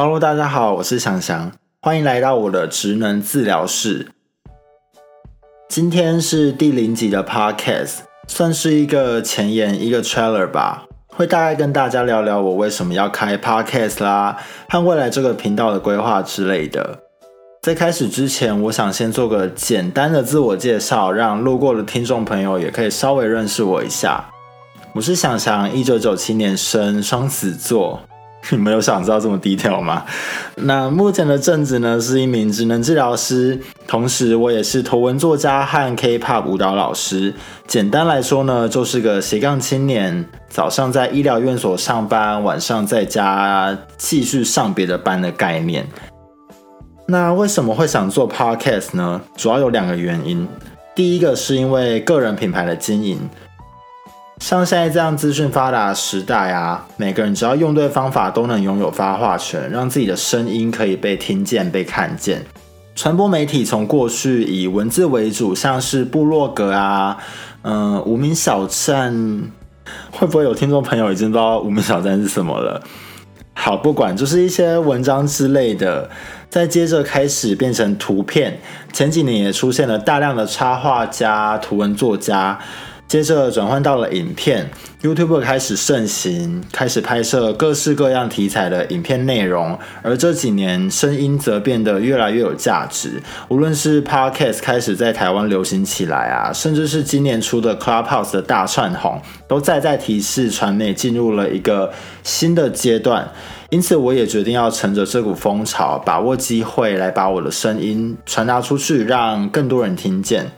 [0.00, 1.50] Hello，大家好，我是翔翔，
[1.82, 4.12] 欢迎来到我的职能治疗室。
[5.68, 14.36] 今天是第零集的 Podcast，算是一个前言，一个 trailer 吧，会大概跟大家聊聊我为什么要开 Podcast 啦，
[14.68, 17.00] 和未来这个频道的规划之类的。
[17.62, 24.30] 在开始之前，我想先做个简单的自我介绍，让路过的听众朋友也可以稍微认识我一下。
[24.92, 28.07] 我是想想，一九九七年生，双子座。
[28.50, 30.04] 你没有想知道这么低调吗？
[30.56, 37.34] 那目前的正职呢，是一名职能治疗师，同时我也是图文作家和 K-pop 舞蹈老师。
[37.66, 45.86] 简单来说呢，就是个斜杠青年，早上在医疗院所上班，晚上在家继续上别的班的概念。
[47.06, 49.20] 那为什么会想做 Podcast 呢？
[49.36, 50.48] 主要有两个原因。
[50.94, 53.28] 第一个是因为个人品牌的经营。
[54.40, 62.46] 像现在这样资讯发达的时代啊，每个人只要用对方法，都能拥有发话权，让自己的声音可以被听见、被看见。
[62.94, 67.18] 传播媒体从过去以文字为主，像是部落格啊，
[67.62, 69.42] 嗯，无名小站，
[70.10, 72.82] 会不会有听众朋友已经不知道无名小站是什么了？
[73.54, 76.08] 好，不管，就是一些文章之类的，
[76.48, 78.58] 再接着开始变成图片。
[78.92, 82.58] 前几年也出现了大量的插画家、图文作家。
[83.08, 84.68] 接着转换到了影片
[85.00, 89.78] ，YouTube 开始盛行，开始拍摄各式各样题材的影片内容。
[90.02, 93.22] 而这几年，声音则变得越来越有价值。
[93.48, 101.90] 无论是 Podcast 开始在台湾流行起来啊，甚至是今年出的 Clubhouse 的大串红，都在在提示传媒进入了一个
[102.22, 103.32] 新的阶段。
[103.70, 110.52] 因此，我也决定要乘着这股风潮，把握机会来把我的声音传达出去，让更多人听见。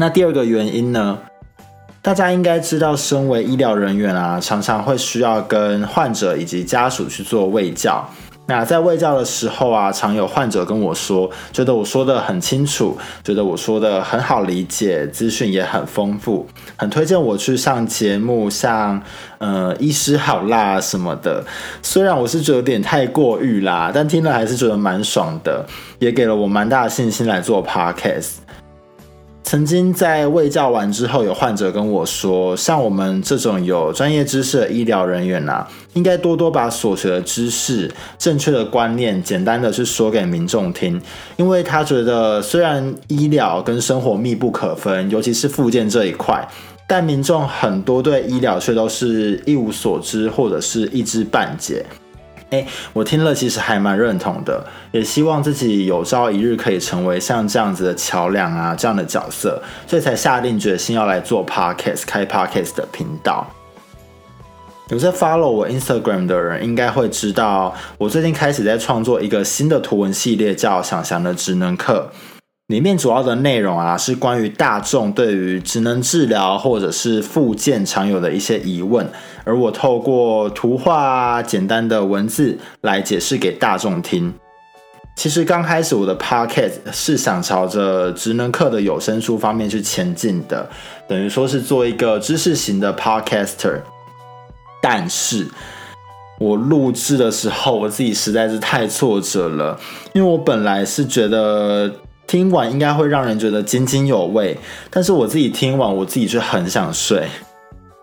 [0.00, 1.18] 那第二个原因呢？
[2.00, 8.02] 大家应该知道，身为医疗人员啊，常常会需要跟患者以及家属去做卫教。
[8.46, 16.46] 那在卫教的时候啊，常有患者跟我说，觉得我说的很清楚，觉得我说的很好理解，资讯也很丰富，
[16.76, 19.02] 很推荐我去上节目，像
[19.36, 21.44] 呃医师好辣什么的。
[21.82, 25.66] 虽然我是觉得有点太过誉啦，但听了还是觉得蛮爽的，
[25.98, 28.36] 也给了我蛮大的信心来做 podcast。
[29.50, 41.02] 曾经在喂教完之后，有患者跟我说，像我们这种有专业知识的医疗人员呐，应该多多把所学的知识、正确的观念，简单的去说给民众听，
[41.36, 46.48] 因为他觉得虽然医疗跟生活密不可分，尤其是附件这一块，
[46.86, 51.84] 但民众很多对医疗却都是一无所知，或者是一知半解。
[52.50, 63.46] 哎，我听了其实还蛮认同的，也希望自己有朝一日可以成为像这样子的桥梁啊，这样的角色，所以才下定决心要来做 podcast，开 podcast 的频道。
[64.88, 72.10] 有些 follow 我 Instagram 的人应该会知道，我最近开始在创作一个新的图文系列，叫“想想的职能课”。
[72.70, 79.10] 里面主要的内容啊，是关于大众对于职能治疗或者是复健常有的一些疑问，
[79.42, 84.32] 而我透过图画、简单的文字来解释给大众听。
[85.16, 90.70] 其实刚开始我的 podcast 是想朝着职能课的有声书方面去前进的，
[91.08, 93.80] 等于说是做一个知识型的 podcaster。
[94.80, 95.48] 但是
[96.38, 99.76] 我录制的时候，我自己实在是太挫折了，
[100.12, 101.92] 因为我本来是觉得。
[102.30, 104.56] 听完应该会让人觉得津津有味，
[104.88, 107.26] 但是我自己听完，我自己却很想睡。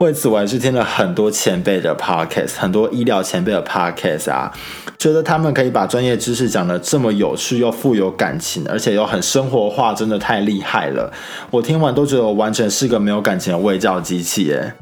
[0.00, 4.50] 为此，我还是听了很多前辈的 podcast，很多医疗前辈的 podcast 啊，
[4.96, 11.12] 觉得他们可以把专业知识讲得这么有趣又富有感情，而且又很生活化，真的太厉害了。
[11.50, 14.72] 我听完都觉得我完全是个没有感情的喂教机器耶。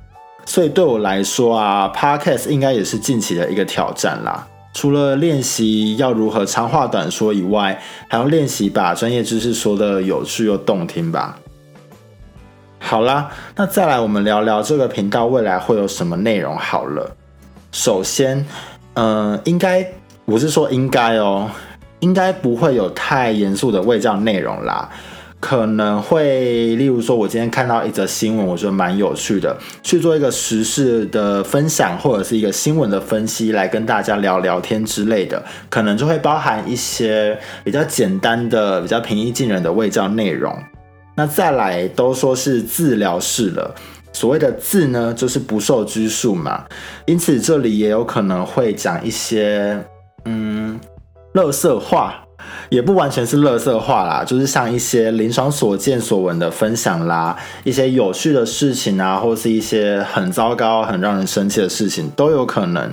[0.47, 4.47] 所以对我来说啊，podcast 应该也是近期的一个挑战啦。
[4.73, 11.39] 除了练习要如何长话短说以外，还要练习把专业知识说的有趣又动听吧。
[12.79, 17.15] 好啦，那再来我们聊聊这个频道未来会有什么内容好了。
[17.71, 18.45] 首先，
[18.95, 19.87] 嗯，应该
[20.25, 21.49] 我是说应该哦，
[22.01, 24.91] 应该不会有太严肃的卫教内容啦。
[25.43, 40.57] 可能会，例如说，我今天看到一则新闻，我觉得蛮有趣的，去做一个时事的分享，或者是一个新闻的分析，来跟大家聊聊天之类的，可能就会包含一些比较简单的、比较平易近人的卫教内容。
[41.17, 43.75] 那再来都说是治疗室了，
[44.13, 46.65] 所谓的“治呢，就是不受拘束嘛，
[47.05, 49.77] 因此这里也有可能会讲一些，
[50.25, 50.79] 嗯，
[51.33, 52.23] 乐色话。
[52.69, 62.91] 也不完全是乐色话啦，就是像一些临床所见所闻的分享啦，一些有趣的事情啊，或是一些很糟糕、很让人生气的事情都有可能。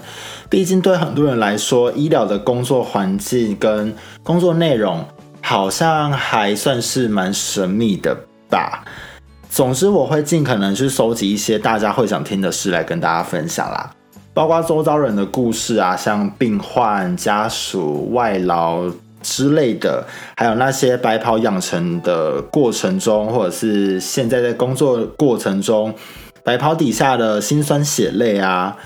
[0.49, 5.05] 毕竟对很多人来说，医疗的工作环境跟工作内容
[5.41, 8.17] 好像还算是蛮神秘的
[8.49, 8.83] 吧。
[9.49, 13.91] 总之，我会尽可能去收集一些大家会想听的事来跟大家分享啦。
[14.33, 18.83] 包括周遭人的故事啊，像病患家属、外劳。
[19.21, 20.05] 之类的，
[20.35, 25.93] 还有那些白袍养成的过程中，或者是现在在工作过程中，
[26.43, 28.77] 白袍底下的辛酸血泪啊。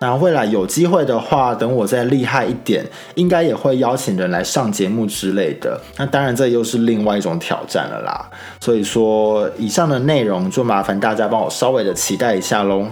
[0.00, 2.84] 那未来有机会的话，等我再厉害一点，
[3.14, 5.80] 应该也会邀请人来上节目之类的。
[5.96, 8.28] 那当然，这又是另外一种挑战了啦。
[8.60, 12.86] 所以说，以上的内容就麻烦大家帮我稍微的期待一下喽。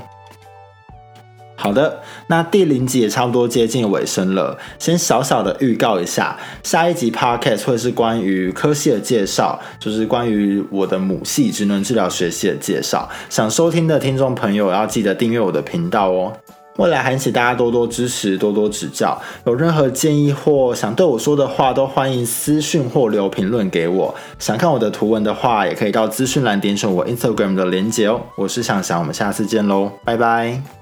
[1.62, 4.58] 好的，那第零集也差不多接近尾声了。
[4.80, 13.08] 先小小的预告一下，下一集 podcast 会是关于科系的介绍，就是关于我的母系职能治疗学系的介绍。
[13.30, 16.32] 想收听的听众朋友要记得订阅我的频道哦。
[16.78, 19.16] 未来还请大家多多支持，多多指教。
[19.46, 24.12] 有任何建议或想对我说的话，都欢迎私讯或留评论给我。
[24.40, 28.22] 想看我的图文的话，也可以到资讯栏点选我 Instagram 的连结哦。
[28.36, 30.81] 我是想想，我们下次见喽，拜拜。